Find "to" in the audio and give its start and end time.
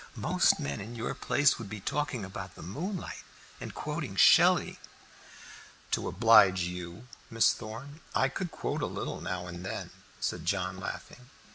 5.91-6.07